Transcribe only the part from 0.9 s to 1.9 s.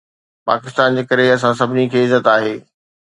جي ڪري اسان سڀني